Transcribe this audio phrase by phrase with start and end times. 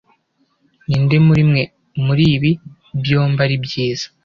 [0.87, 1.61] Ninde murimwe
[2.05, 2.51] muribi
[3.01, 4.05] byombi aribyiza?